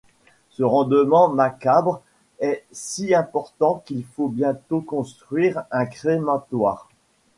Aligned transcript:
Ce 0.49 0.63
rendement 0.63 1.29
macabre 1.29 2.01
est 2.39 2.65
si 2.71 3.13
important 3.13 3.83
qu'il 3.85 4.03
faut 4.03 4.29
bientôt 4.29 4.81
construire 4.81 5.63
un 5.69 5.85
crématoire. 5.85 6.89